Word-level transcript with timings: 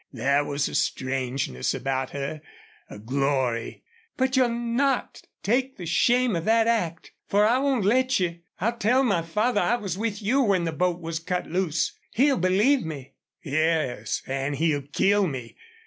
There 0.11 0.43
was 0.43 0.67
a 0.67 0.73
strangeness 0.73 1.75
about 1.75 2.09
her 2.09 2.41
a 2.89 2.97
glory. 2.97 3.83
"But 4.17 4.35
you'll 4.35 4.49
not 4.49 5.21
take 5.43 5.77
the 5.77 5.85
shame 5.85 6.35
of 6.35 6.43
that 6.45 6.65
act. 6.65 7.11
For 7.27 7.45
I 7.45 7.59
won't 7.59 7.85
let 7.85 8.19
you. 8.19 8.39
I'll 8.59 8.75
tell 8.77 9.03
my 9.03 9.21
father 9.21 9.61
I 9.61 9.75
was 9.75 9.99
with 9.99 10.19
you 10.19 10.41
when 10.41 10.63
the 10.63 10.71
boat 10.71 10.99
was 11.01 11.19
cut 11.19 11.45
loose. 11.45 11.95
He'll 12.13 12.37
believe 12.39 12.83
me." 12.83 13.13
"Yes, 13.43 14.23
an' 14.25 14.53
he'll 14.55 14.81
KILL 14.91 15.27
me!" 15.27 15.55